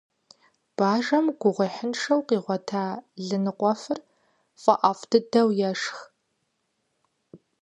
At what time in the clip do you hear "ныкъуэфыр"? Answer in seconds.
3.43-3.99